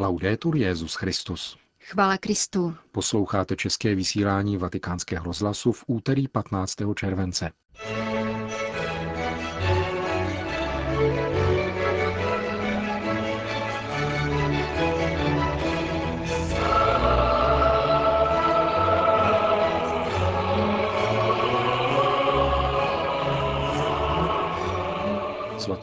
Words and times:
Laudetur 0.00 0.56
Jezus 0.56 0.94
Christus. 0.94 1.58
Chvála 1.80 2.18
Kristu. 2.18 2.74
Posloucháte 2.92 3.56
české 3.56 3.94
vysílání 3.94 4.56
Vatikánského 4.56 5.24
rozhlasu 5.24 5.72
v 5.72 5.84
úterý 5.86 6.28
15. 6.28 6.76
července. 6.94 7.50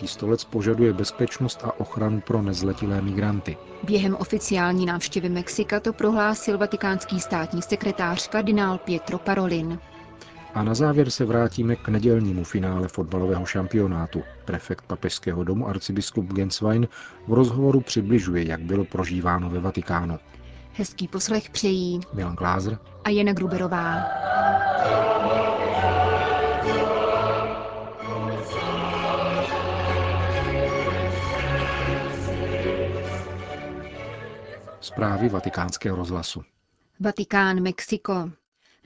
Stolec 0.07 0.43
požaduje 0.45 0.93
bezpečnost 0.93 1.63
a 1.63 1.79
ochranu 1.79 2.21
pro 2.21 2.41
nezletilé 2.41 3.01
migranty. 3.01 3.57
Během 3.83 4.15
oficiální 4.15 4.85
návštěvy 4.85 5.29
Mexika 5.29 5.79
to 5.79 5.93
prohlásil 5.93 6.57
vatikánský 6.57 7.19
státní 7.19 7.61
sekretář 7.61 8.27
kardinál 8.27 8.77
Pietro 8.77 9.17
Parolin. 9.17 9.79
A 10.53 10.63
na 10.63 10.73
závěr 10.73 11.09
se 11.09 11.25
vrátíme 11.25 11.75
k 11.75 11.87
nedělnímu 11.87 12.43
finále 12.43 12.87
fotbalového 12.87 13.45
šampionátu. 13.45 14.23
Prefekt 14.45 14.85
papežského 14.85 15.43
domu 15.43 15.67
arcibiskup 15.67 16.33
Genswein 16.33 16.87
v 17.27 17.33
rozhovoru 17.33 17.81
přibližuje, 17.81 18.47
jak 18.47 18.61
bylo 18.61 18.85
prožíváno 18.85 19.49
ve 19.49 19.59
Vatikánu. 19.59 20.19
Hezký 20.73 21.07
poslech 21.07 21.49
přejí 21.49 21.99
Milan 22.13 22.35
Glázer 22.35 22.77
a 23.03 23.09
Jana 23.09 23.33
Gruberová. 23.33 24.03
Zprávy 34.95 35.29
vatikánského 35.29 35.97
rozhlasu. 35.97 36.43
Vatikán, 36.99 37.61
Mexiko. 37.61 38.31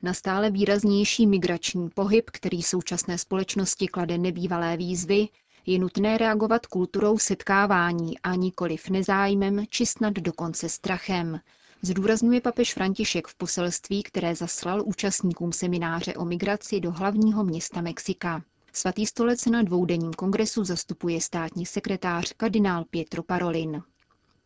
Na 0.04 0.14
stále 0.14 0.52
výraznější 0.52 1.28
migrační 1.28 1.90
pohyb, 1.90 2.30
který 2.30 2.64
současné 2.64 3.18
společnosti 3.18 3.88
klade 3.88 4.18
nebývalé 4.18 4.78
výzvy, 4.78 5.28
je 5.66 5.80
nutné 5.80 6.18
reagovat 6.18 6.66
kulturou 6.66 7.18
setkávání 7.18 8.20
a 8.20 8.36
nikoliv 8.36 8.90
nezájmem 8.90 9.66
či 9.70 9.86
snad 9.86 10.14
dokonce 10.14 10.70
strachem, 10.70 11.40
zdůrazňuje 11.82 12.42
papež 12.42 12.74
František 12.74 13.28
v 13.28 13.36
poselství, 13.36 14.04
které 14.04 14.36
zaslal 14.36 14.82
účastníkům 14.86 15.52
semináře 15.52 16.14
o 16.14 16.26
migraci 16.26 16.80
do 16.80 16.92
hlavního 16.92 17.44
města 17.44 17.82
Mexika. 17.82 18.44
Svatý 18.74 19.06
stolec 19.06 19.46
na 19.46 19.64
dvoudenním 19.64 20.14
kongresu 20.14 20.64
zastupuje 20.64 21.22
státní 21.22 21.66
sekretář 21.66 22.34
kardinál 22.38 22.86
Pietro 22.90 23.24
Parolin. 23.24 23.82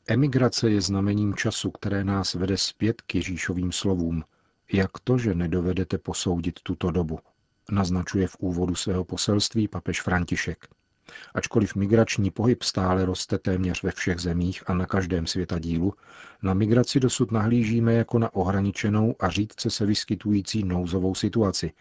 Emigrace 0.07 0.69
je 0.69 0.81
znamením 0.81 1.33
času, 1.33 1.71
které 1.71 2.03
nás 2.03 2.33
vede 2.33 2.57
zpět 2.57 3.01
k 3.01 3.15
Ježíšovým 3.15 3.71
slovům. 3.71 4.23
Jak 4.73 4.91
to, 5.03 5.17
že 5.17 5.35
nedovedete 5.35 5.97
posoudit 5.97 6.59
tuto 6.63 6.91
dobu? 6.91 7.19
Naznačuje 7.71 8.27
v 8.27 8.35
úvodu 8.39 8.75
svého 8.75 9.05
poselství 9.05 9.67
papež 9.67 10.01
František. 10.01 10.67
Ačkoliv 11.33 11.75
migrační 11.75 12.31
pohyb 12.31 12.63
stále 12.63 13.05
roste 13.05 13.37
téměř 13.37 13.83
ve 13.83 13.91
všech 13.91 14.19
zemích 14.19 14.63
a 14.69 14.73
na 14.73 14.85
každém 14.85 15.27
světadílu, 15.27 15.93
na 16.41 16.53
migraci 16.53 16.99
dosud 16.99 17.31
nahlížíme 17.31 17.93
jako 17.93 18.19
na 18.19 18.35
ohraničenou 18.35 19.15
a 19.19 19.29
řídce 19.29 19.69
se 19.69 19.85
vyskytující 19.85 20.63
nouzovou 20.63 21.15
situaci, 21.15 21.71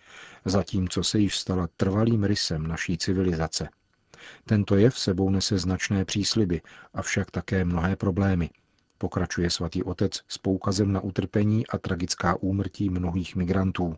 zatímco 0.44 1.04
se 1.04 1.18
již 1.18 1.38
stala 1.38 1.68
trvalým 1.76 2.24
rysem 2.24 2.66
naší 2.66 2.98
civilizace– 2.98 3.68
tento 4.44 4.76
jev 4.76 4.98
sebou 4.98 5.30
nese 5.30 5.58
značné 5.58 6.04
přísliby, 6.04 6.60
avšak 6.94 7.30
také 7.30 7.64
mnohé 7.64 7.96
problémy. 7.96 8.50
Pokračuje 8.98 9.50
svatý 9.50 9.82
otec 9.82 10.20
s 10.28 10.38
poukazem 10.38 10.92
na 10.92 11.00
utrpení 11.00 11.66
a 11.66 11.78
tragická 11.78 12.42
úmrtí 12.42 12.90
mnohých 12.90 13.36
migrantů. 13.36 13.96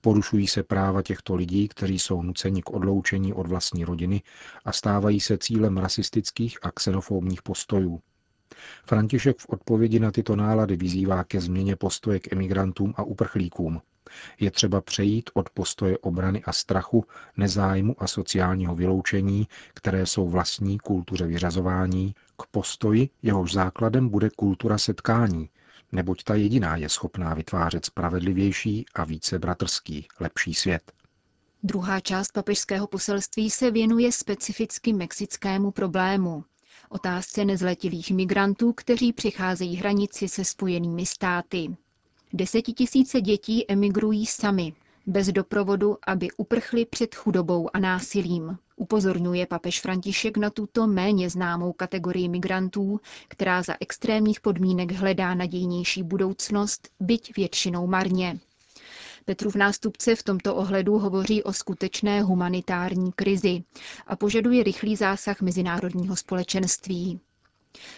Porušují 0.00 0.46
se 0.46 0.62
práva 0.62 1.02
těchto 1.02 1.34
lidí, 1.34 1.68
kteří 1.68 1.98
jsou 1.98 2.22
nuceni 2.22 2.62
k 2.62 2.70
odloučení 2.70 3.32
od 3.32 3.46
vlastní 3.46 3.84
rodiny 3.84 4.22
a 4.64 4.72
stávají 4.72 5.20
se 5.20 5.38
cílem 5.38 5.76
rasistických 5.76 6.58
a 6.62 6.70
xenofobních 6.70 7.42
postojů. 7.42 8.00
František 8.84 9.38
v 9.38 9.46
odpovědi 9.48 10.00
na 10.00 10.10
tyto 10.10 10.36
nálady 10.36 10.76
vyzývá 10.76 11.24
ke 11.24 11.40
změně 11.40 11.76
postoje 11.76 12.20
k 12.20 12.32
emigrantům 12.32 12.94
a 12.96 13.02
uprchlíkům. 13.02 13.80
Je 14.40 14.50
třeba 14.50 14.80
přejít 14.80 15.30
od 15.34 15.50
postoje 15.50 15.98
obrany 15.98 16.42
a 16.44 16.52
strachu, 16.52 17.04
nezájmu 17.36 18.02
a 18.02 18.06
sociálního 18.06 18.74
vyloučení, 18.74 19.48
které 19.74 20.06
jsou 20.06 20.28
vlastní 20.28 20.78
kultuře 20.78 21.26
vyřazování, 21.26 22.14
k 22.42 22.46
postoji, 22.50 23.08
jehož 23.22 23.52
základem 23.52 24.08
bude 24.08 24.30
kultura 24.30 24.78
setkání, 24.78 25.50
neboť 25.92 26.24
ta 26.24 26.34
jediná 26.34 26.76
je 26.76 26.88
schopná 26.88 27.34
vytvářet 27.34 27.84
spravedlivější 27.84 28.86
a 28.94 29.04
více 29.04 29.38
bratrský, 29.38 30.06
lepší 30.20 30.54
svět. 30.54 30.92
Druhá 31.62 32.00
část 32.00 32.32
papežského 32.32 32.86
poselství 32.86 33.50
se 33.50 33.70
věnuje 33.70 34.12
specificky 34.12 34.92
mexickému 34.92 35.70
problému. 35.70 36.44
Otázce 36.88 37.44
nezletilých 37.44 38.10
migrantů, 38.10 38.72
kteří 38.72 39.12
přicházejí 39.12 39.76
hranici 39.76 40.28
se 40.28 40.44
spojenými 40.44 41.06
státy. 41.06 41.76
Desetitisíce 42.32 43.20
dětí 43.20 43.70
emigrují 43.70 44.26
sami, 44.26 44.72
bez 45.06 45.28
doprovodu, 45.28 45.96
aby 46.06 46.28
uprchli 46.36 46.84
před 46.84 47.14
chudobou 47.14 47.68
a 47.74 47.78
násilím. 47.78 48.58
Upozorňuje 48.76 49.46
papež 49.46 49.80
František 49.80 50.36
na 50.36 50.50
tuto 50.50 50.86
méně 50.86 51.30
známou 51.30 51.72
kategorii 51.72 52.28
migrantů, 52.28 53.00
která 53.28 53.62
za 53.62 53.74
extrémních 53.80 54.40
podmínek 54.40 54.92
hledá 54.92 55.34
nadějnější 55.34 56.02
budoucnost, 56.02 56.88
byť 57.00 57.36
většinou 57.36 57.86
marně. 57.86 58.38
Petrův 59.24 59.54
nástupce 59.54 60.16
v 60.16 60.22
tomto 60.22 60.54
ohledu 60.54 60.98
hovoří 60.98 61.42
o 61.42 61.52
skutečné 61.52 62.22
humanitární 62.22 63.12
krizi 63.12 63.62
a 64.06 64.16
požaduje 64.16 64.62
rychlý 64.62 64.96
zásah 64.96 65.40
mezinárodního 65.40 66.16
společenství. 66.16 67.20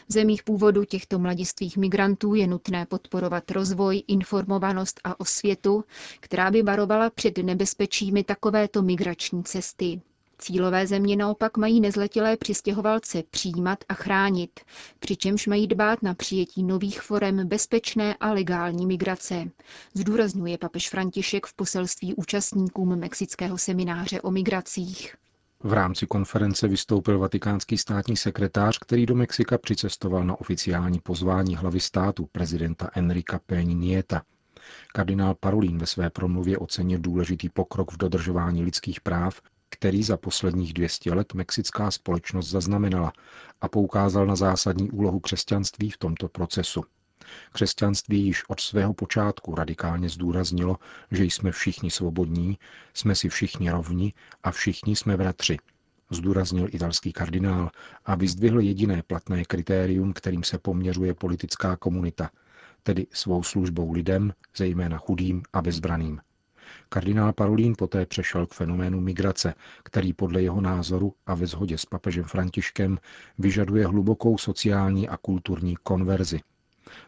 V 0.08 0.12
zemích 0.12 0.42
původu 0.42 0.84
těchto 0.84 1.18
mladistvých 1.18 1.76
migrantů 1.76 2.34
je 2.34 2.46
nutné 2.46 2.86
podporovat 2.86 3.50
rozvoj, 3.50 4.02
informovanost 4.08 5.00
a 5.04 5.20
osvětu, 5.20 5.84
která 6.20 6.50
by 6.50 6.62
varovala 6.62 7.10
před 7.10 7.38
nebezpečími 7.38 8.24
takovéto 8.24 8.82
migrační 8.82 9.44
cesty. 9.44 10.00
Cílové 10.38 10.86
země 10.86 11.16
naopak 11.16 11.56
mají 11.56 11.80
nezletilé 11.80 12.36
přistěhovalce 12.36 13.22
přijímat 13.30 13.84
a 13.88 13.94
chránit, 13.94 14.60
přičemž 14.98 15.46
mají 15.46 15.66
dbát 15.66 16.02
na 16.02 16.14
přijetí 16.14 16.62
nových 16.62 17.02
forem 17.02 17.48
bezpečné 17.48 18.14
a 18.20 18.32
legální 18.32 18.86
migrace, 18.86 19.50
zdůrazňuje 19.94 20.58
papež 20.58 20.88
František 20.90 21.46
v 21.46 21.54
poselství 21.54 22.14
účastníkům 22.14 22.96
Mexického 22.98 23.58
semináře 23.58 24.20
o 24.20 24.30
migracích. 24.30 25.16
V 25.64 25.72
rámci 25.72 26.06
konference 26.06 26.68
vystoupil 26.68 27.18
vatikánský 27.18 27.78
státní 27.78 28.16
sekretář, 28.16 28.78
který 28.78 29.06
do 29.06 29.14
Mexika 29.14 29.58
přicestoval 29.58 30.24
na 30.24 30.40
oficiální 30.40 31.00
pozvání 31.00 31.56
hlavy 31.56 31.80
státu 31.80 32.28
prezidenta 32.32 32.90
Enrika 32.94 33.40
Peña 33.46 33.76
Nieta. 33.76 34.22
Kardinál 34.94 35.34
Parolín 35.34 35.78
ve 35.78 35.86
své 35.86 36.10
promluvě 36.10 36.58
ocenil 36.58 36.98
důležitý 36.98 37.48
pokrok 37.48 37.92
v 37.92 37.96
dodržování 37.96 38.62
lidských 38.62 39.00
práv, 39.00 39.40
který 39.70 40.02
za 40.02 40.16
posledních 40.16 40.72
200 40.72 41.14
let 41.14 41.34
mexická 41.34 41.90
společnost 41.90 42.50
zaznamenala 42.50 43.12
a 43.60 43.68
poukázal 43.68 44.26
na 44.26 44.36
zásadní 44.36 44.90
úlohu 44.90 45.20
křesťanství 45.20 45.90
v 45.90 45.98
tomto 45.98 46.28
procesu. 46.28 46.84
Křesťanství 47.52 48.24
již 48.24 48.48
od 48.48 48.60
svého 48.60 48.94
počátku 48.94 49.54
radikálně 49.54 50.08
zdůraznilo, 50.08 50.76
že 51.10 51.24
jsme 51.24 51.52
všichni 51.52 51.90
svobodní, 51.90 52.58
jsme 52.94 53.14
si 53.14 53.28
všichni 53.28 53.70
rovni 53.70 54.12
a 54.42 54.50
všichni 54.50 54.96
jsme 54.96 55.16
bratři, 55.16 55.56
zdůraznil 56.10 56.68
italský 56.72 57.12
kardinál 57.12 57.70
a 58.04 58.14
vyzdvihl 58.14 58.60
jediné 58.60 59.02
platné 59.02 59.44
kritérium, 59.44 60.12
kterým 60.12 60.42
se 60.42 60.58
poměřuje 60.58 61.14
politická 61.14 61.76
komunita, 61.76 62.30
tedy 62.82 63.06
svou 63.12 63.42
službou 63.42 63.92
lidem, 63.92 64.32
zejména 64.56 64.98
chudým 64.98 65.42
a 65.52 65.62
bezbraným. 65.62 66.20
Kardinál 66.88 67.32
Parolín 67.32 67.74
poté 67.78 68.06
přešel 68.06 68.46
k 68.46 68.54
fenoménu 68.54 69.00
migrace, 69.00 69.54
který 69.84 70.12
podle 70.12 70.42
jeho 70.42 70.60
názoru 70.60 71.14
a 71.26 71.34
ve 71.34 71.46
shodě 71.46 71.78
s 71.78 71.86
papežem 71.86 72.24
Františkem 72.24 72.98
vyžaduje 73.38 73.86
hlubokou 73.86 74.38
sociální 74.38 75.08
a 75.08 75.16
kulturní 75.16 75.76
konverzi, 75.82 76.40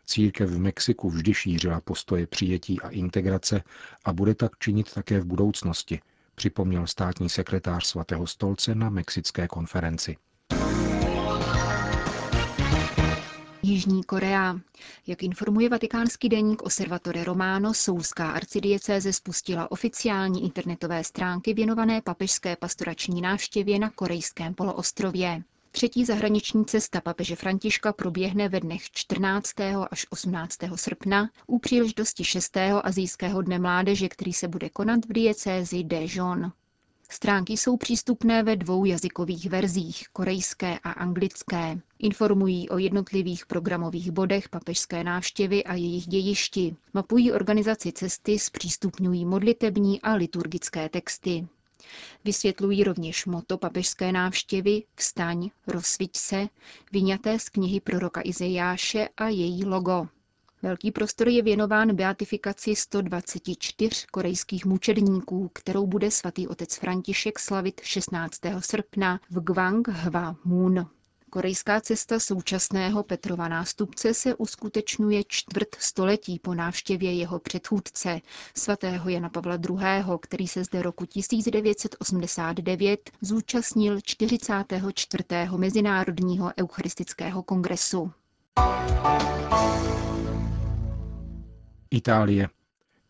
Církev 0.07 0.51
v 0.51 0.59
Mexiku 0.59 1.11
vždy 1.11 1.35
šířila 1.35 1.81
postoje 1.81 2.27
přijetí 2.27 2.81
a 2.81 2.89
integrace 2.89 3.63
a 4.05 4.13
bude 4.13 4.35
tak 4.35 4.59
činit 4.59 4.95
také 4.95 5.21
v 5.21 5.25
budoucnosti, 5.25 6.01
připomněl 6.35 6.87
státní 6.87 7.29
sekretář 7.29 7.87
svatého 7.87 8.27
stolce 8.27 8.75
na 8.75 8.91
mexické 8.91 9.49
konferenci. 9.49 10.17
Jižní 13.63 14.05
Korea. 14.05 14.61
Jak 15.07 15.23
informuje 15.23 15.69
vatikánský 15.69 16.29
deník 16.29 16.63
Osservatore 16.63 17.25
Romano, 17.25 17.75
soulská 17.75 18.31
arcidiecéze 18.31 19.13
spustila 19.13 19.71
oficiální 19.71 20.45
internetové 20.45 21.05
stránky 21.05 21.55
věnované 21.55 22.03
papežské 22.03 22.57
pastorační 22.57 23.21
návštěvě 23.21 23.79
na 23.79 23.91
korejském 23.91 24.55
poloostrově. 24.55 25.43
Třetí 25.75 26.05
zahraniční 26.05 26.65
cesta 26.65 27.01
papeže 27.01 27.37
Františka 27.37 27.93
proběhne 27.93 28.49
ve 28.49 28.61
dnech 28.61 28.91
14. 28.91 29.53
až 29.91 30.07
18. 30.11 30.59
srpna 30.75 31.31
u 31.47 31.59
příležitosti 31.59 32.25
6. 32.25 32.57
azijského 32.83 33.43
dne 33.43 33.59
mládeže, 33.59 34.09
který 34.09 34.33
se 34.33 34.49
bude 34.49 34.69
konat 34.69 35.05
v 35.05 35.13
diecézi 35.13 35.85
Dijon. 35.85 36.53
Stránky 37.11 37.53
jsou 37.53 37.77
přístupné 37.77 38.43
ve 38.43 38.57
dvou 38.57 38.85
jazykových 38.85 39.51
verzích, 39.51 40.05
korejské 40.13 40.79
a 40.85 40.91
anglické. 40.91 41.79
Informují 41.99 42.69
o 42.69 42.79
jednotlivých 42.79 43.47
programových 43.47 44.11
bodech 44.11 44.49
papežské 44.49 45.05
návštěvy 45.05 45.65
a 45.65 45.75
jejich 45.75 46.07
dějišti. 46.07 46.77
Mapují 46.93 47.33
organizaci 47.33 47.93
cesty, 47.93 48.39
zpřístupňují 48.39 49.25
modlitební 49.25 50.03
a 50.03 50.13
liturgické 50.15 50.89
texty. 50.89 51.47
Vysvětlují 52.25 52.85
rovněž 52.85 53.27
moto 53.27 53.59
papežské 53.59 54.13
návštěvy 54.13 54.83
Vstaň, 54.97 55.51
rozsviť 55.67 56.17
se, 56.17 56.49
vyňaté 56.93 57.39
z 57.39 57.49
knihy 57.49 57.81
proroka 57.81 58.21
Izejáše 58.25 59.09
a 59.17 59.29
její 59.29 59.65
logo. 59.65 60.09
Velký 60.63 60.91
prostor 60.91 61.29
je 61.29 61.43
věnován 61.43 61.97
beatifikaci 61.97 62.77
124 62.77 64.07
korejských 64.11 64.67
mučedníků, 64.67 65.51
kterou 65.55 65.87
bude 65.87 66.11
svatý 66.11 66.49
otec 66.49 66.77
František 66.77 67.39
slavit 67.39 67.81
16. 67.85 68.41
srpna 68.61 69.21
v 69.31 69.41
Gwang 69.41 69.89
Hwa 69.89 70.37
Moon. 70.45 70.87
Korejská 71.35 71.81
cesta 71.81 72.21
současného 72.21 73.03
Petrova 73.03 73.49
nástupce 73.49 74.15
se 74.15 74.35
uskutečňuje 74.35 75.23
čtvrt 75.29 75.69
století 75.79 76.39
po 76.39 76.55
návštěvě 76.55 77.15
jeho 77.15 77.39
předchůdce, 77.39 78.21
svatého 78.57 79.11
Jana 79.11 79.29
Pavla 79.29 79.55
II., 79.55 80.05
který 80.21 80.49
se 80.49 80.65
zde 80.65 80.83
roku 80.83 81.07
1989 81.07 83.11
zúčastnil 83.21 84.01
44. 84.01 85.25
Mezinárodního 85.57 86.53
eucharistického 86.61 87.43
kongresu. 87.43 88.13
Itálie. 91.91 92.49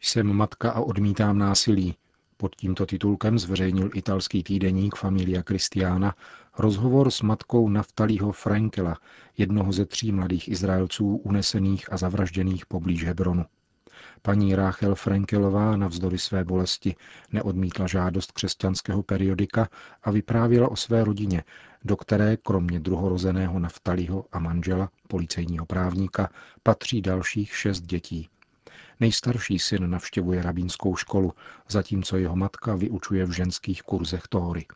Jsem 0.01 0.33
matka 0.33 0.71
a 0.71 0.81
odmítám 0.81 1.39
násilí. 1.39 1.95
Pod 2.37 2.57
tímto 2.57 2.87
titulkem 2.87 3.39
zveřejnil 3.39 3.91
italský 3.95 4.43
týdeník 4.43 4.97
Familia 4.97 5.43
Cristiana 5.43 6.15
rozhovor 6.59 7.11
s 7.11 7.23
matkou 7.23 7.69
Naftalího 7.69 8.33
Frankela, 8.33 8.99
jednoho 9.39 9.73
ze 9.73 9.87
tří 9.87 10.13
mladých 10.13 10.49
Izraelců 10.49 11.17
unesených 11.17 11.93
a 11.93 11.97
zavražděných 11.97 12.67
poblíž 12.67 13.05
Hebronu. 13.05 13.45
Paní 14.23 14.55
Ráchel 14.55 14.95
Frankelová 14.95 15.77
navzdory 15.77 16.19
své 16.19 16.45
bolesti 16.45 16.97
neodmítla 17.33 17.87
žádost 17.87 18.33
křesťanského 18.33 19.03
periodika 19.03 19.69
a 20.03 20.11
vyprávěla 20.11 20.69
o 20.69 20.77
své 20.77 21.05
rodině, 21.05 21.45
do 21.85 21.97
které 21.97 22.37
kromě 22.37 22.81
druhorozeného 22.81 23.59
Naftalího 23.59 24.25
a 24.33 24.39
manžela, 24.39 24.91
policejního 25.09 25.67
právníka, 25.67 26.31
patří 26.63 27.03
dalších 27.03 27.57
šest 27.57 27.81
dětí. 27.81 28.29
Nejstarší 29.01 29.59
syn 29.59 29.91
navštěvuje 29.91 30.43
rabínskou 30.43 30.97
školu, 30.97 31.33
zatímco 31.69 32.17
jeho 32.17 32.37
matka 32.37 32.75
vyučuje 32.77 33.27
v 33.27 33.31
ženských 33.31 33.83
kurzech 33.83 34.23
Tóry. 34.29 34.67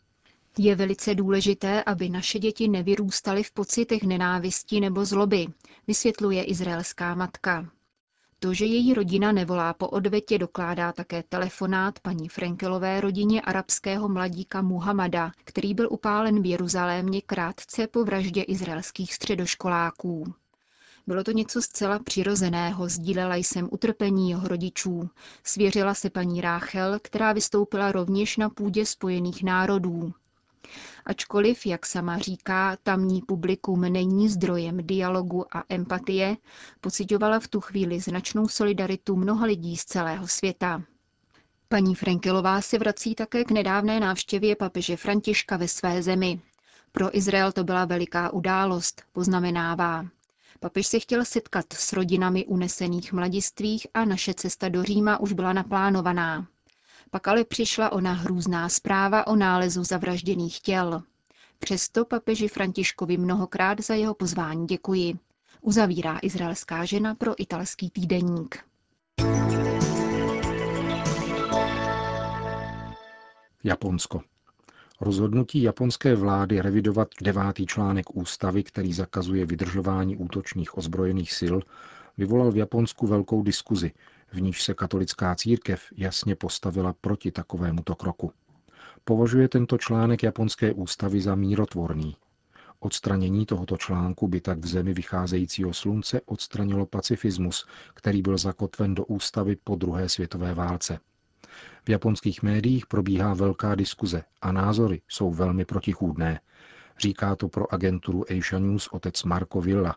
Je 0.59 0.75
velice 0.75 1.15
důležité, 1.15 1.85
aby 1.85 2.09
naše 2.09 2.39
děti 2.39 2.69
nevyrůstaly 2.69 3.43
v 3.43 3.53
pocitech 3.53 4.03
nenávisti 4.03 4.81
nebo 4.81 5.05
zloby, 5.05 5.47
vysvětluje 5.87 6.45
izraelská 6.45 7.15
matka. 7.15 7.71
To, 8.41 8.55
že 8.55 8.65
její 8.65 8.95
rodina 8.95 9.33
nevolá 9.33 9.75
po 9.75 9.89
odvetě, 9.89 10.39
dokládá 10.39 10.93
také 10.93 11.23
telefonát 11.29 11.99
paní 12.01 12.29
Frankelové 12.29 13.01
rodině 13.01 13.41
arabského 13.41 14.09
mladíka 14.09 14.63
Muhammada, 14.63 15.33
který 15.45 15.75
byl 15.75 15.89
upálen 15.91 16.43
v 16.43 16.47
Jeruzalémě 16.47 17.23
krátce 17.23 17.87
po 17.87 18.05
vraždě 18.05 18.43
izraelských 18.43 19.15
středoškoláků. 19.15 20.35
Bylo 21.09 21.25
to 21.25 21.33
něco 21.33 21.63
zcela 21.63 21.99
přirozeného, 21.99 22.89
sdílela 22.89 23.37
jsem 23.37 23.69
utrpení 23.73 24.31
jeho 24.31 24.49
rodičů. 24.49 25.11
Svěřila 25.45 25.95
se 25.95 26.11
paní 26.11 26.41
Ráchel, 26.41 26.99
která 27.03 27.33
vystoupila 27.33 27.93
rovněž 27.93 28.37
na 28.37 28.49
půdě 28.51 28.87
Spojených 28.87 29.43
národů. 29.43 30.13
Ačkoliv, 31.05 31.67
jak 31.67 31.87
sama 31.87 32.19
říká, 32.19 32.77
tamní 32.83 33.23
publikum 33.23 33.81
není 33.81 34.29
zdrojem 34.29 34.87
dialogu 34.87 35.57
a 35.57 35.65
empatie, 35.69 36.37
pocitovala 36.81 37.41
v 37.41 37.49
tu 37.49 37.61
chvíli 37.61 38.01
značnou 38.01 38.49
solidaritu 38.49 39.17
mnoha 39.17 39.47
lidí 39.47 39.77
z 39.77 39.85
celého 39.85 40.29
světa. 40.29 40.83
Paní 41.69 41.95
Frankelová 41.95 42.61
se 42.61 42.79
vrací 42.79 43.15
také 43.15 43.45
k 43.45 43.51
nedávné 43.51 44.01
návštěvě 44.01 44.57
papeže 44.57 44.97
Františka 44.97 45.57
ve 45.57 45.69
své 45.69 46.03
zemi. 46.03 46.41
Pro 46.93 47.17
Izrael 47.17 47.53
to 47.53 47.65
byla 47.65 47.85
veliká 47.85 48.33
událost, 48.33 49.03
poznamenává. 49.13 50.07
Papež 50.61 50.87
se 50.87 51.01
chtěl 51.01 51.25
setkat 51.25 51.73
s 51.73 51.93
rodinami 51.93 52.47
unesených 52.47 53.13
mladistvých 53.13 53.87
a 53.95 54.05
naše 54.05 54.35
cesta 54.35 54.69
do 54.69 54.83
Říma 54.83 55.21
už 55.21 55.33
byla 55.33 55.53
naplánovaná. 55.53 56.47
Pak 57.11 57.29
ale 57.29 57.45
přišla 57.45 57.93
ona 57.93 58.13
hrůzná 58.13 58.69
zpráva 58.69 59.27
o 59.27 59.37
nálezu 59.37 59.85
zavražděných 59.85 60.61
těl. 60.61 61.03
Přesto 61.59 62.05
papeži 62.05 62.49
Františkovi 62.49 63.17
mnohokrát 63.17 63.81
za 63.81 63.95
jeho 63.95 64.15
pozvání 64.15 64.67
děkuji. 64.67 65.19
Uzavírá 65.61 66.19
izraelská 66.23 66.85
žena 66.85 67.15
pro 67.15 67.43
italský 67.43 67.91
týdeník. 67.91 68.59
Japonsko. 73.65 74.23
Rozhodnutí 75.01 75.63
japonské 75.63 76.15
vlády 76.15 76.61
revidovat 76.61 77.09
devátý 77.23 77.67
článek 77.67 78.17
ústavy, 78.17 78.63
který 78.63 78.93
zakazuje 78.93 79.47
vydržování 79.47 80.17
útočných 80.17 80.79
ozbrojených 80.79 81.33
sil, 81.41 81.57
vyvolal 82.17 82.53
v 82.53 82.57
Japonsku 82.57 83.07
velkou 83.07 83.43
diskuzi, 83.43 83.93
v 84.33 84.41
níž 84.41 84.63
se 84.63 84.75
katolická 84.75 85.35
církev 85.35 85.83
jasně 85.97 86.35
postavila 86.35 86.95
proti 87.01 87.33
takovémuto 87.33 87.95
kroku. 87.95 88.33
Považuje 89.05 89.49
tento 89.49 89.79
článek 89.79 90.23
japonské 90.23 90.73
ústavy 90.73 91.21
za 91.21 91.35
mírotvorný. 91.35 92.17
Odstranění 92.81 93.47
tohoto 93.47 93.77
článku 93.77 94.29
by 94.29 94.41
tak 94.41 94.59
v 94.59 94.67
zemi 94.67 94.95
vycházejícího 94.95 95.75
slunce 95.75 96.21
odstranilo 96.27 96.87
pacifismus, 96.87 97.67
který 97.95 98.23
byl 98.23 98.39
zakotven 98.39 98.95
do 98.95 99.05
ústavy 99.05 99.57
po 99.65 99.75
druhé 99.75 100.09
světové 100.09 100.55
válce. 100.55 100.99
V 101.87 101.91
japonských 101.91 102.43
médiích 102.43 102.87
probíhá 102.87 103.35
velká 103.35 103.75
diskuze 103.75 104.23
a 104.43 104.53
názory 104.53 105.01
jsou 105.09 105.31
velmi 105.31 105.65
protichůdné. 105.65 106.41
Říká 106.99 107.37
to 107.37 107.49
pro 107.49 107.73
agenturu 107.75 108.25
Asia 108.31 108.59
News 108.59 108.89
otec 108.89 109.25
Marco 109.25 109.61
Villa, 109.61 109.97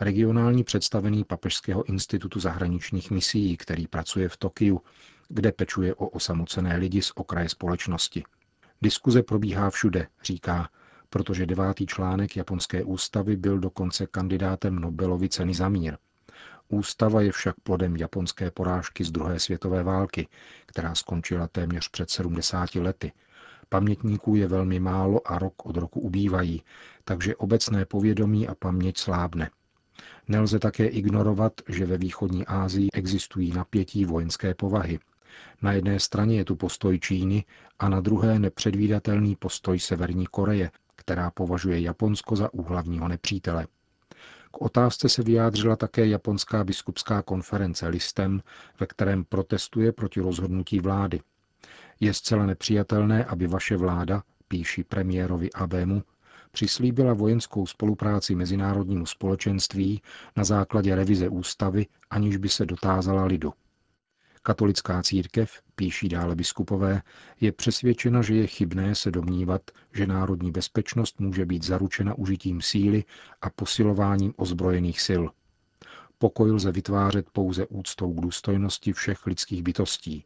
regionální 0.00 0.64
představený 0.64 1.24
Papežského 1.24 1.84
institutu 1.88 2.40
zahraničních 2.40 3.10
misií, 3.10 3.56
který 3.56 3.86
pracuje 3.86 4.28
v 4.28 4.36
Tokiu, 4.36 4.80
kde 5.28 5.52
pečuje 5.52 5.94
o 5.94 6.08
osamocené 6.08 6.76
lidi 6.76 7.02
z 7.02 7.12
okraje 7.14 7.48
společnosti. 7.48 8.24
Diskuze 8.82 9.22
probíhá 9.22 9.70
všude, 9.70 10.06
říká, 10.24 10.68
protože 11.10 11.46
devátý 11.46 11.86
článek 11.86 12.36
japonské 12.36 12.84
ústavy 12.84 13.36
byl 13.36 13.58
dokonce 13.58 14.06
kandidátem 14.06 14.76
Nobelovy 14.78 15.28
ceny 15.28 15.54
za 15.54 15.68
mír. 15.68 15.96
Ústava 16.68 17.20
je 17.20 17.32
však 17.32 17.60
plodem 17.62 17.96
japonské 17.96 18.50
porážky 18.50 19.04
z 19.04 19.10
druhé 19.10 19.40
světové 19.40 19.82
války, 19.82 20.28
která 20.66 20.94
skončila 20.94 21.48
téměř 21.48 21.88
před 21.88 22.10
70 22.10 22.74
lety. 22.74 23.12
Pamětníků 23.68 24.36
je 24.36 24.48
velmi 24.48 24.80
málo 24.80 25.32
a 25.32 25.38
rok 25.38 25.66
od 25.66 25.76
roku 25.76 26.00
ubývají, 26.00 26.62
takže 27.04 27.36
obecné 27.36 27.84
povědomí 27.84 28.48
a 28.48 28.54
paměť 28.54 28.98
slábne. 28.98 29.50
Nelze 30.28 30.58
také 30.58 30.86
ignorovat, 30.86 31.52
že 31.68 31.86
ve 31.86 31.98
východní 31.98 32.46
Asii 32.46 32.88
existují 32.92 33.52
napětí 33.52 34.04
vojenské 34.04 34.54
povahy. 34.54 34.98
Na 35.62 35.72
jedné 35.72 36.00
straně 36.00 36.36
je 36.36 36.44
tu 36.44 36.56
postoj 36.56 36.98
Číny 36.98 37.44
a 37.78 37.88
na 37.88 38.00
druhé 38.00 38.38
nepředvídatelný 38.38 39.36
postoj 39.36 39.78
Severní 39.78 40.26
Koreje, 40.26 40.70
která 40.96 41.30
považuje 41.30 41.80
Japonsko 41.80 42.36
za 42.36 42.54
úhlavního 42.54 43.08
nepřítele. 43.08 43.66
K 44.50 44.62
otázce 44.62 45.08
se 45.08 45.22
vyjádřila 45.22 45.76
také 45.76 46.06
japonská 46.06 46.64
biskupská 46.64 47.22
konference 47.22 47.88
listem, 47.88 48.42
ve 48.80 48.86
kterém 48.86 49.24
protestuje 49.24 49.92
proti 49.92 50.20
rozhodnutí 50.20 50.80
vlády. 50.80 51.20
Je 52.00 52.14
zcela 52.14 52.46
nepřijatelné, 52.46 53.24
aby 53.24 53.46
vaše 53.46 53.76
vláda, 53.76 54.22
píší 54.48 54.84
premiérovi 54.84 55.52
Abemu, 55.52 56.02
přislíbila 56.52 57.14
vojenskou 57.14 57.66
spolupráci 57.66 58.34
mezinárodnímu 58.34 59.06
společenství 59.06 60.02
na 60.36 60.44
základě 60.44 60.94
revize 60.94 61.28
ústavy, 61.28 61.86
aniž 62.10 62.36
by 62.36 62.48
se 62.48 62.66
dotázala 62.66 63.24
lidu. 63.24 63.52
Katolická 64.48 65.02
církev, 65.02 65.62
píší 65.74 66.08
dále 66.08 66.34
biskupové, 66.34 67.02
je 67.40 67.52
přesvědčena, 67.52 68.22
že 68.22 68.34
je 68.34 68.46
chybné 68.46 68.94
se 68.94 69.10
domnívat, 69.10 69.62
že 69.94 70.06
národní 70.06 70.50
bezpečnost 70.50 71.20
může 71.20 71.46
být 71.46 71.64
zaručena 71.64 72.14
užitím 72.14 72.62
síly 72.62 73.04
a 73.42 73.50
posilováním 73.50 74.34
ozbrojených 74.36 75.00
sil. 75.08 75.22
Pokoj 76.18 76.50
lze 76.52 76.72
vytvářet 76.72 77.30
pouze 77.30 77.66
úctou 77.66 78.12
k 78.12 78.20
důstojnosti 78.20 78.92
všech 78.92 79.26
lidských 79.26 79.62
bytostí. 79.62 80.24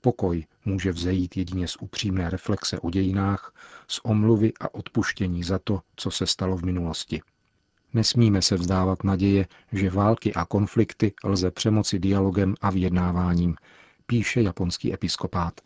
Pokoj 0.00 0.46
může 0.64 0.92
vzejít 0.92 1.36
jedině 1.36 1.68
z 1.68 1.76
upřímné 1.80 2.30
reflexe 2.30 2.80
o 2.80 2.90
dějinách, 2.90 3.54
z 3.88 4.00
omluvy 4.02 4.52
a 4.60 4.74
odpuštění 4.74 5.44
za 5.44 5.58
to, 5.58 5.80
co 5.96 6.10
se 6.10 6.26
stalo 6.26 6.56
v 6.56 6.64
minulosti. 6.64 7.22
Nesmíme 7.94 8.42
se 8.42 8.56
vzdávat 8.56 9.04
naděje, 9.04 9.46
že 9.72 9.90
války 9.90 10.34
a 10.34 10.44
konflikty 10.44 11.12
lze 11.24 11.50
přemoci 11.50 11.98
dialogem 11.98 12.54
a 12.60 12.70
vyjednáváním, 12.70 13.56
píše 14.06 14.42
japonský 14.42 14.94
episkopát. 14.94 15.60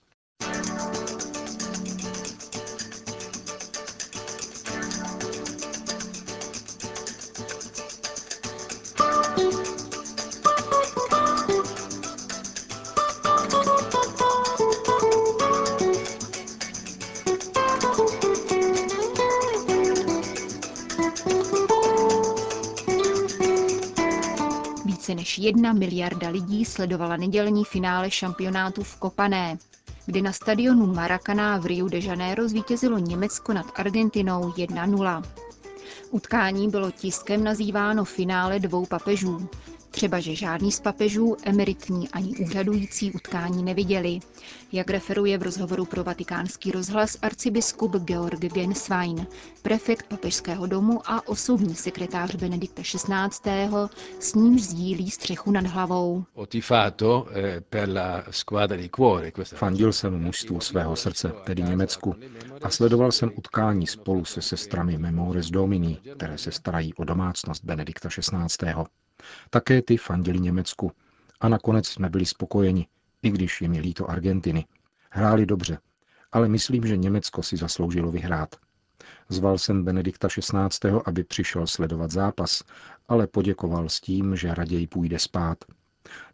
Jedna 25.38 25.72
miliarda 25.72 26.28
lidí 26.28 26.64
sledovala 26.64 27.16
nedělní 27.16 27.64
finále 27.64 28.10
šampionátu 28.10 28.82
v 28.82 28.96
Kopané, 28.96 29.58
kdy 30.06 30.22
na 30.22 30.32
stadionu 30.32 30.86
Maracaná 30.86 31.58
v 31.58 31.66
Rio 31.66 31.88
de 31.88 31.98
Janeiro 31.98 32.48
zvítězilo 32.48 32.98
Německo 32.98 33.52
nad 33.52 33.66
Argentinou 33.76 34.40
1-0. 34.40 35.22
Utkání 36.10 36.68
bylo 36.68 36.90
tiskem 36.90 37.44
nazýváno 37.44 38.04
finále 38.04 38.58
dvou 38.58 38.86
papežů, 38.86 39.48
Třeba, 39.90 40.20
že 40.20 40.34
žádný 40.34 40.72
z 40.72 40.80
papežů, 40.80 41.36
emeritní 41.44 42.08
ani 42.08 42.36
úřadující 42.36 43.12
utkání 43.12 43.62
neviděli, 43.62 44.20
jak 44.72 44.90
referuje 44.90 45.38
v 45.38 45.42
rozhovoru 45.42 45.84
pro 45.84 46.04
vatikánský 46.04 46.70
rozhlas 46.70 47.16
arcibiskup 47.22 47.96
Georg 47.96 48.40
Genswein, 48.40 49.26
prefekt 49.62 50.06
papežského 50.06 50.66
domu 50.66 51.00
a 51.10 51.28
osobní 51.28 51.74
sekretář 51.74 52.34
Benedikta 52.34 52.82
XVI., 52.82 53.68
s 54.20 54.34
nímž 54.34 54.62
sdílí 54.62 55.10
střechu 55.10 55.50
nad 55.50 55.66
hlavou. 55.66 56.24
Fandil 59.44 59.92
jsem 59.92 60.22
mužstvu 60.22 60.60
svého 60.60 60.96
srdce, 60.96 61.32
tedy 61.44 61.62
Německu, 61.62 62.14
a 62.62 62.70
sledoval 62.70 63.12
jsem 63.12 63.30
utkání 63.36 63.86
spolu 63.86 64.24
se 64.24 64.42
sestrami 64.42 64.98
Memores 64.98 65.50
Domini, 65.50 65.98
které 66.16 66.38
se 66.38 66.52
starají 66.52 66.94
o 66.94 67.04
domácnost 67.04 67.64
Benedikta 67.64 68.08
XVI. 68.08 68.74
Také 69.50 69.82
ty 69.82 69.96
fandili 69.96 70.40
Německu. 70.40 70.92
A 71.40 71.48
nakonec 71.48 71.88
jsme 71.88 72.10
byli 72.10 72.26
spokojeni, 72.26 72.86
i 73.22 73.30
když 73.30 73.62
je 73.62 73.68
mi 73.68 73.80
líto 73.80 74.10
Argentiny. 74.10 74.66
Hráli 75.10 75.46
dobře, 75.46 75.78
ale 76.32 76.48
myslím, 76.48 76.86
že 76.86 76.96
Německo 76.96 77.42
si 77.42 77.56
zasloužilo 77.56 78.10
vyhrát. 78.10 78.56
Zval 79.28 79.58
jsem 79.58 79.84
Benedikta 79.84 80.28
XVI., 80.28 80.90
aby 81.04 81.24
přišel 81.24 81.66
sledovat 81.66 82.10
zápas, 82.10 82.62
ale 83.08 83.26
poděkoval 83.26 83.88
s 83.88 84.00
tím, 84.00 84.36
že 84.36 84.54
raději 84.54 84.86
půjde 84.86 85.18
spát. 85.18 85.58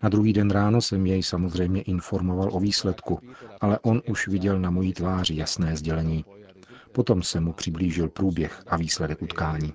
Na 0.03 0.09
druhý 0.09 0.33
den 0.33 0.51
ráno 0.51 0.83
jsem 0.83 1.07
jej 1.07 1.23
samozřejmě 1.23 1.83
informoval 1.83 2.49
o 2.53 2.61
výsledku, 2.61 3.21
ale 3.61 3.79
on 3.79 4.03
už 4.09 4.29
viděl 4.29 4.61
na 4.61 4.71
mojí 4.71 4.93
tváři 4.93 5.37
jasné 5.37 5.77
sdělení. 5.77 6.25
Potom 6.95 7.23
se 7.23 7.41
mu 7.41 7.53
přiblížil 7.53 8.09
průběh 8.09 8.63
a 8.67 8.77
výsledek 8.77 9.23
utkání. 9.23 9.73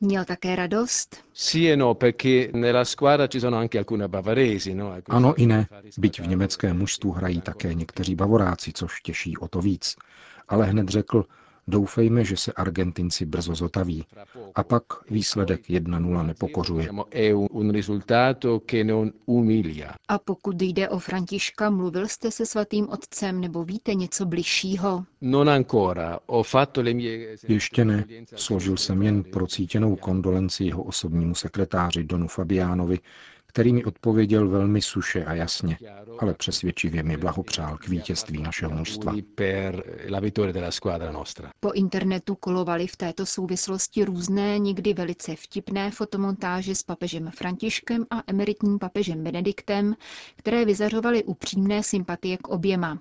Měl 0.00 0.24
také 0.24 0.56
radost? 0.56 1.16
No, 4.74 4.74
no, 4.74 4.94
ano 5.08 5.34
i 5.34 5.46
ne, 5.46 5.66
byť 5.98 6.20
v 6.20 6.26
německém 6.26 6.78
mužstvu 6.78 7.12
hrají 7.12 7.40
také 7.40 7.74
někteří 7.74 8.14
bavoráci, 8.14 8.72
což 8.74 9.00
těší 9.00 9.36
o 9.36 9.48
to 9.48 9.60
víc. 9.60 9.96
Ale 10.48 10.66
hned 10.66 10.88
řekl, 10.88 11.24
Doufejme, 11.68 12.24
že 12.24 12.36
se 12.36 12.52
Argentinci 12.52 13.26
brzo 13.26 13.54
zotaví. 13.54 14.04
A 14.54 14.62
pak 14.62 14.82
výsledek 15.10 15.68
1-0 15.68 16.26
nepokořuje. 16.26 16.88
A 20.08 20.18
pokud 20.18 20.62
jde 20.62 20.88
o 20.88 20.98
Františka, 20.98 21.70
mluvil 21.70 22.08
jste 22.08 22.30
se 22.30 22.46
svatým 22.46 22.88
otcem 22.88 23.40
nebo 23.40 23.64
víte 23.64 23.94
něco 23.94 24.26
bližšího? 24.26 25.04
Ještě 27.48 27.84
ne. 27.84 28.04
Složil 28.36 28.76
jsem 28.76 29.02
jen 29.02 29.22
procítěnou 29.24 29.96
kondolenci 29.96 30.64
jeho 30.64 30.82
osobnímu 30.82 31.34
sekretáři 31.34 32.04
Donu 32.04 32.28
Fabiánovi, 32.28 32.98
který 33.50 33.72
mi 33.72 33.84
odpověděl 33.84 34.48
velmi 34.48 34.82
suše 34.82 35.24
a 35.24 35.34
jasně, 35.34 35.78
ale 36.18 36.34
přesvědčivě 36.34 37.02
mi 37.02 37.16
blahopřál 37.16 37.78
k 37.78 37.88
vítězství 37.88 38.42
našeho 38.42 38.72
mužstva. 38.72 39.14
Po 41.60 41.72
internetu 41.72 42.34
kolovaly 42.34 42.86
v 42.86 42.96
této 42.96 43.26
souvislosti 43.26 44.04
různé, 44.04 44.58
někdy 44.58 44.94
velice 44.94 45.36
vtipné 45.36 45.90
fotomontáže 45.90 46.74
s 46.74 46.82
papežem 46.82 47.30
Františkem 47.36 48.06
a 48.10 48.22
emeritním 48.26 48.78
papežem 48.78 49.24
Benediktem, 49.24 49.94
které 50.36 50.64
vyzařovaly 50.64 51.24
upřímné 51.24 51.82
sympatie 51.82 52.36
k 52.36 52.48
oběma. 52.48 52.98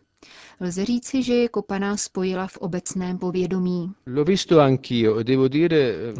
Lze 0.59 0.85
říci, 0.85 1.23
že 1.23 1.33
je 1.33 1.49
kopaná 1.49 1.97
spojila 1.97 2.47
v 2.47 2.57
obecném 2.57 3.17
povědomí. 3.17 3.93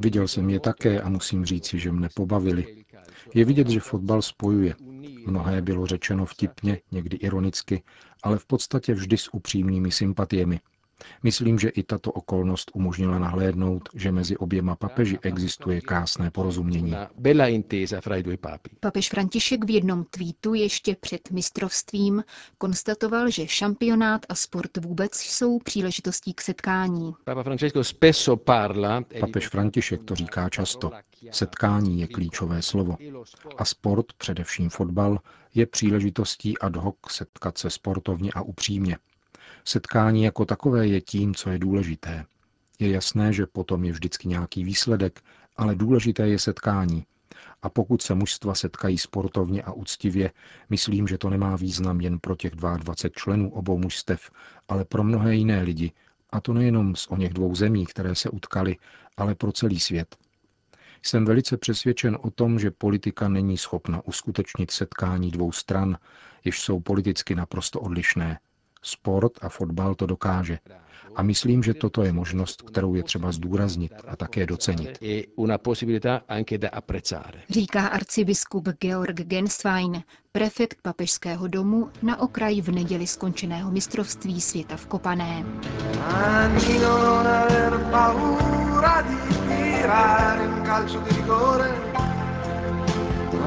Viděl 0.01 0.27
jsem 0.27 0.49
je 0.49 0.59
také 0.59 1.01
a 1.01 1.09
musím 1.09 1.45
říci, 1.45 1.79
že 1.79 1.91
mne 1.91 2.09
pobavili. 2.15 2.83
Je 3.33 3.45
vidět, 3.45 3.69
že 3.69 3.79
fotbal 3.79 4.21
spojuje. 4.21 4.75
Mnohé 5.27 5.61
bylo 5.61 5.85
řečeno 5.85 6.25
vtipně, 6.25 6.81
někdy 6.91 7.17
ironicky, 7.17 7.83
ale 8.23 8.37
v 8.37 8.45
podstatě 8.45 8.93
vždy 8.93 9.17
s 9.17 9.33
upřímnými 9.33 9.91
sympatiemi. 9.91 10.59
Myslím, 11.23 11.59
že 11.59 11.69
i 11.69 11.83
tato 11.83 12.11
okolnost 12.11 12.71
umožnila 12.73 13.19
nahlédnout, 13.19 13.89
že 13.95 14.11
mezi 14.11 14.37
oběma 14.37 14.75
papeži 14.75 15.19
existuje 15.21 15.81
krásné 15.81 16.31
porozumění. 16.31 16.95
Papež 18.79 19.09
František 19.09 19.65
v 19.65 19.69
jednom 19.69 20.05
tweetu 20.09 20.53
ještě 20.53 20.95
před 20.95 21.31
mistrovstvím 21.31 22.23
konstatoval, 22.57 23.29
že 23.29 23.47
šampionát 23.47 24.25
a 24.29 24.35
sport 24.35 24.77
vůbec 24.77 25.15
jsou 25.15 25.59
příležitostí 25.59 26.33
k 26.33 26.41
setkání. 26.41 27.13
Papež 29.19 29.47
František 29.47 30.03
to 30.03 30.15
říká 30.15 30.49
často. 30.49 30.91
Setkání 31.31 32.01
je 32.01 32.07
klíčové 32.07 32.61
slovo. 32.61 32.97
A 33.57 33.65
sport, 33.65 34.13
především 34.13 34.69
fotbal, 34.69 35.19
je 35.55 35.65
příležitostí 35.65 36.57
ad 36.57 36.75
hoc 36.75 36.95
setkat 37.11 37.57
se 37.57 37.69
sportovně 37.69 38.31
a 38.35 38.41
upřímně. 38.41 38.97
Setkání 39.65 40.23
jako 40.23 40.45
takové 40.45 40.87
je 40.87 41.01
tím, 41.01 41.35
co 41.35 41.49
je 41.49 41.59
důležité. 41.59 42.25
Je 42.79 42.91
jasné, 42.91 43.33
že 43.33 43.45
potom 43.45 43.83
je 43.83 43.91
vždycky 43.91 44.27
nějaký 44.27 44.63
výsledek, 44.63 45.21
ale 45.57 45.75
důležité 45.75 46.27
je 46.27 46.39
setkání. 46.39 47.05
A 47.61 47.69
pokud 47.69 48.01
se 48.01 48.15
mužstva 48.15 48.55
setkají 48.55 48.97
sportovně 48.97 49.63
a 49.63 49.71
úctivě, 49.71 50.31
myslím, 50.69 51.07
že 51.07 51.17
to 51.17 51.29
nemá 51.29 51.55
význam 51.55 52.01
jen 52.01 52.19
pro 52.19 52.35
těch 52.35 52.51
22 52.51 53.09
členů 53.15 53.53
obou 53.53 53.77
mužstev, 53.77 54.31
ale 54.67 54.85
pro 54.85 55.03
mnohé 55.03 55.35
jiné 55.35 55.61
lidi, 55.61 55.91
a 56.29 56.41
to 56.41 56.53
nejenom 56.53 56.95
z 56.95 57.07
o 57.07 57.17
něch 57.17 57.33
dvou 57.33 57.55
zemí, 57.55 57.85
které 57.85 58.15
se 58.15 58.29
utkali, 58.29 58.77
ale 59.17 59.35
pro 59.35 59.51
celý 59.51 59.79
svět. 59.79 60.15
Jsem 61.03 61.25
velice 61.25 61.57
přesvědčen 61.57 62.17
o 62.21 62.31
tom, 62.31 62.59
že 62.59 62.71
politika 62.71 63.29
není 63.29 63.57
schopna 63.57 64.01
uskutečnit 64.05 64.71
setkání 64.71 65.31
dvou 65.31 65.51
stran, 65.51 65.97
jež 66.45 66.61
jsou 66.61 66.79
politicky 66.79 67.35
naprosto 67.35 67.79
odlišné, 67.79 68.39
Sport 68.81 69.31
a 69.41 69.49
fotbal 69.49 69.95
to 69.95 70.05
dokáže. 70.05 70.59
A 71.15 71.23
myslím, 71.23 71.63
že 71.63 71.73
toto 71.73 72.03
je 72.03 72.13
možnost, 72.13 72.61
kterou 72.61 72.95
je 72.95 73.03
třeba 73.03 73.31
zdůraznit 73.31 73.93
a 74.07 74.15
také 74.15 74.45
docenit. 74.45 74.99
Říká 77.49 77.87
arcibiskup 77.87 78.69
Georg 78.69 79.15
Genswein, 79.15 80.03
prefekt 80.31 80.77
papežského 80.81 81.47
domu 81.47 81.89
na 82.01 82.19
okraji 82.19 82.61
v 82.61 82.69
neděli 82.69 83.07
skončeného 83.07 83.71
mistrovství 83.71 84.41
světa 84.41 84.77
v 84.77 84.85
Kopané. 84.87 85.45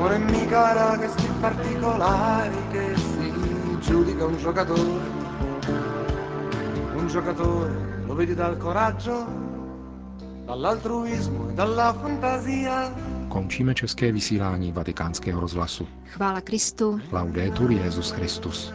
Non 0.02 0.12
è 0.12 0.18
mica 0.18 0.96
questi 0.98 1.28
particolari 1.40 2.56
che 2.72 2.96
si 2.96 3.32
giudica 3.80 4.24
un 4.26 4.36
giocatore 4.36 5.21
giocatore 7.12 7.70
lo 8.06 8.14
vedi 8.14 8.34
dal 8.34 8.56
coraggio, 8.56 9.26
dall'altruismo 10.46 11.50
e 11.50 11.52
dalla 11.52 11.92
fantasia. 11.92 12.90
Končíme 13.28 13.74
české 13.74 14.12
vysílání 14.12 14.72
vatikánského 14.72 15.40
rozhlasu. 15.40 15.88
Chvála 16.06 16.40
Kristu. 16.40 17.00
Laudetur 17.12 17.70
Jezus 17.70 18.10
Christus. 18.10 18.72